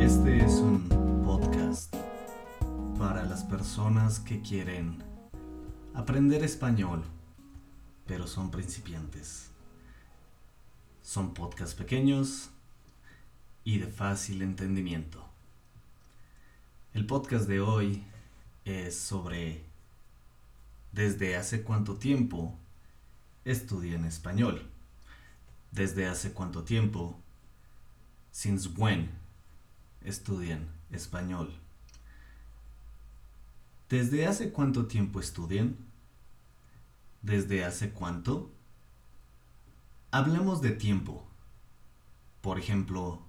Este 0.00 0.44
es 0.44 0.52
un 0.52 0.88
podcast 1.24 1.92
para 2.98 3.24
las 3.24 3.42
personas 3.42 4.20
que 4.20 4.40
quieren 4.40 5.02
aprender 5.92 6.44
español, 6.44 7.02
pero 8.06 8.28
son 8.28 8.52
principiantes. 8.52 9.50
Son 11.02 11.34
podcasts 11.34 11.74
pequeños 11.74 12.50
y 13.64 13.78
de 13.78 13.88
fácil 13.88 14.42
entendimiento. 14.42 15.26
El 16.94 17.04
podcast 17.04 17.48
de 17.48 17.60
hoy 17.60 18.04
es 18.64 18.96
sobre 18.96 19.64
desde 20.92 21.36
hace 21.36 21.64
cuánto 21.64 21.96
tiempo 21.96 22.56
estudian 23.44 24.04
español. 24.04 24.70
Desde 25.72 26.06
hace 26.06 26.32
cuánto 26.32 26.62
tiempo. 26.62 27.18
Since 28.30 28.68
when 28.76 29.27
estudian 30.02 30.68
español. 30.90 31.52
¿Desde 33.88 34.26
hace 34.26 34.52
cuánto 34.52 34.86
tiempo 34.86 35.18
estudian? 35.18 35.76
¿Desde 37.22 37.64
hace 37.64 37.90
cuánto? 37.90 38.52
Hablemos 40.10 40.60
de 40.60 40.70
tiempo. 40.70 41.26
Por 42.42 42.58
ejemplo, 42.58 43.22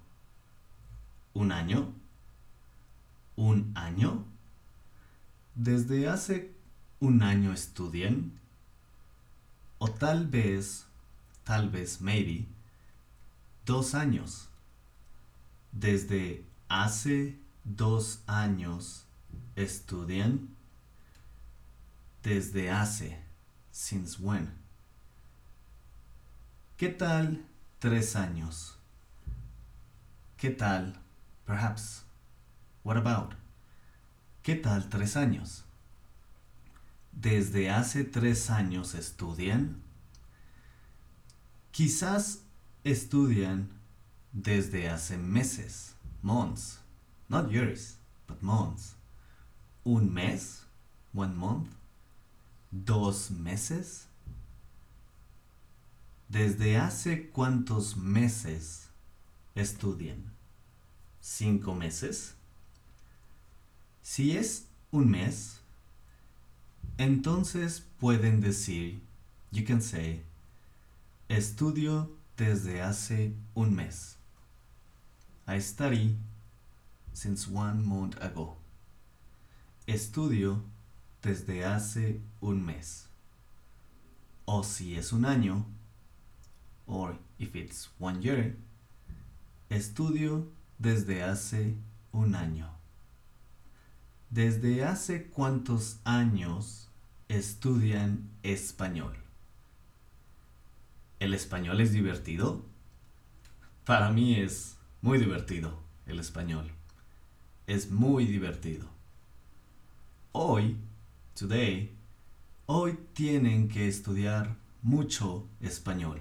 un 1.32 1.52
año. 1.52 1.94
¿Un 3.36 3.72
año? 3.74 4.26
¿Desde 5.54 6.08
hace 6.08 6.54
un 7.00 7.22
año 7.22 7.52
estudian? 7.52 8.38
O 9.78 9.90
tal 9.90 10.26
vez, 10.26 10.86
tal 11.44 11.70
vez, 11.70 12.02
maybe, 12.02 12.46
dos 13.64 13.94
años. 13.94 14.50
Desde 15.72 16.44
hace 16.70 17.36
dos 17.64 18.22
años 18.26 19.04
estudian 19.56 20.48
desde 22.22 22.70
hace, 22.70 23.18
since 23.72 24.16
when. 24.22 24.48
¿Qué 26.76 26.88
tal 26.88 27.44
tres 27.80 28.14
años? 28.14 28.78
¿Qué 30.36 30.50
tal, 30.50 30.98
perhaps, 31.44 32.04
what 32.84 32.96
about? 32.96 33.34
¿Qué 34.42 34.54
tal 34.54 34.88
tres 34.88 35.16
años? 35.16 35.64
¿Desde 37.12 37.68
hace 37.68 38.04
tres 38.04 38.48
años 38.48 38.94
estudian? 38.94 39.82
Quizás 41.72 42.42
estudian 42.84 43.68
desde 44.32 44.88
hace 44.88 45.18
meses, 45.18 45.96
months, 46.22 46.78
not 47.28 47.50
years, 47.50 47.96
but 48.26 48.42
months 48.42 48.94
un 49.84 50.12
mes, 50.12 50.64
one 51.12 51.34
month, 51.36 51.68
dos 52.70 53.30
meses. 53.30 54.06
¿Desde 56.28 56.76
hace 56.76 57.28
cuántos 57.30 57.96
meses 57.96 58.88
estudian? 59.54 60.30
¿Cinco 61.20 61.74
meses? 61.74 62.34
Si 64.02 64.36
es 64.36 64.66
un 64.92 65.10
mes, 65.10 65.60
entonces 66.98 67.82
pueden 67.98 68.40
decir, 68.40 69.00
you 69.50 69.64
can 69.64 69.80
say, 69.80 70.22
estudio 71.28 72.08
desde 72.36 72.80
hace 72.80 73.34
un 73.54 73.74
mes. 73.74 74.16
I 75.50 75.58
study 75.58 76.14
since 77.12 77.48
one 77.48 77.84
month 77.84 78.16
ago. 78.22 78.54
Estudio 79.84 80.62
desde 81.22 81.64
hace 81.64 82.20
un 82.40 82.64
mes. 82.64 83.08
O 84.46 84.62
si 84.62 84.94
es 84.94 85.12
un 85.12 85.24
año, 85.24 85.64
or 86.86 87.18
if 87.40 87.56
it's 87.56 87.88
one 87.98 88.22
year, 88.22 88.54
estudio 89.68 90.46
desde 90.78 91.24
hace 91.24 91.74
un 92.12 92.36
año. 92.36 92.68
¿Desde 94.30 94.84
hace 94.84 95.24
cuántos 95.24 95.98
años 96.04 96.86
estudian 97.28 98.30
español? 98.44 99.16
¿El 101.18 101.34
español 101.34 101.80
es 101.80 101.90
divertido? 101.90 102.64
Para 103.84 104.12
mí 104.12 104.36
es 104.36 104.76
muy 105.02 105.18
divertido 105.18 105.78
el 106.06 106.18
español. 106.18 106.70
Es 107.66 107.90
muy 107.90 108.26
divertido. 108.26 108.86
Hoy, 110.32 110.76
today, 111.38 111.96
hoy 112.66 112.98
tienen 113.14 113.68
que 113.68 113.88
estudiar 113.88 114.56
mucho 114.82 115.46
español. 115.60 116.20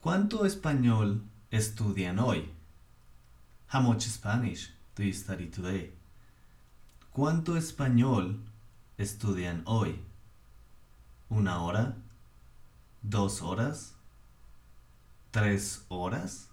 ¿Cuánto 0.00 0.46
español 0.46 1.24
estudian 1.50 2.18
hoy? 2.18 2.50
How 3.72 3.80
much 3.80 4.02
Spanish 4.02 4.72
do 4.94 5.02
you 5.02 5.12
study 5.12 5.46
today? 5.46 5.92
¿Cuánto 7.12 7.56
español 7.56 8.40
estudian 8.96 9.62
hoy? 9.66 10.00
¿Una 11.28 11.62
hora? 11.62 11.96
¿Dos 13.02 13.42
horas? 13.42 13.94
¿Tres 15.30 15.84
horas? 15.88 16.47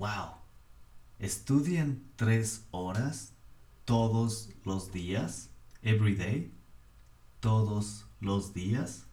¡Wow! 0.00 0.34
¿Estudian 1.18 2.02
tres 2.16 2.64
horas? 2.70 3.34
todos 3.90 4.50
los 4.64 4.92
días, 4.92 5.50
every 5.82 6.14
day, 6.14 6.54
todos 7.40 8.06
los 8.20 8.54
días. 8.54 9.04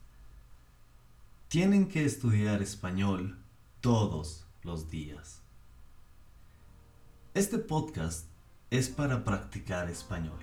Tienen 1.48 1.88
que 1.88 2.06
estudiar 2.06 2.62
español 2.62 3.40
todos 3.81 4.46
los 4.62 4.92
días. 4.92 5.42
Este 7.34 7.58
podcast 7.58 8.28
es 8.69 8.88
para 8.88 9.24
practicar 9.24 9.90
español. 9.90 10.38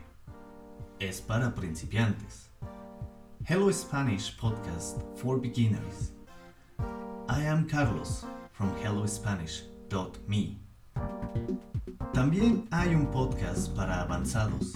Es 0.99 1.21
para 1.21 1.55
principiantes. 1.55 2.51
Hello 3.47 3.73
Spanish 3.73 4.37
Podcast 4.37 5.01
for 5.15 5.41
Beginners. 5.41 6.11
I 7.29 7.47
am 7.47 7.69
Carlos 7.69 8.27
from 8.53 8.75
También 12.13 12.67
hay 12.71 12.95
un 12.95 13.07
podcast 13.07 13.69
para 13.77 14.01
avanzados 14.01 14.75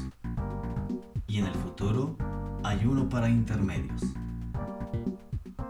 y 1.26 1.38
en 1.38 1.46
el 1.46 1.54
futuro 1.54 2.16
hay 2.62 2.84
uno 2.84 3.08
para 3.08 3.28
intermedios. 3.28 4.02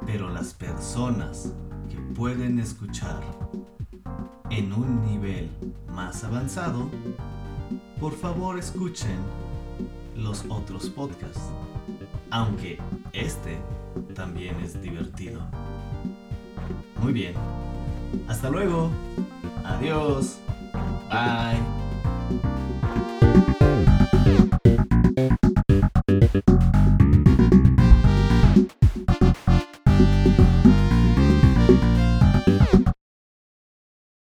Pero 0.07 0.29
las 0.31 0.55
personas 0.55 1.53
que 1.91 1.97
pueden 2.15 2.59
escuchar 2.59 3.21
en 4.51 4.73
un 4.73 5.05
nivel 5.05 5.51
más 5.89 6.25
avanzado, 6.25 6.89
por 8.01 8.15
favor 8.15 8.59
escuchen 8.59 9.19
los 10.17 10.45
otros 10.49 10.89
podcasts, 10.91 11.51
aunque 12.31 12.79
este 13.13 13.59
también 14.15 14.59
es 14.61 14.81
divertido. 14.81 15.41
Muy 17.03 17.13
bien, 17.13 17.35
hasta 18.29 18.51
luego, 18.51 18.91
adiós. 19.65 20.39
Bye. 21.11 21.59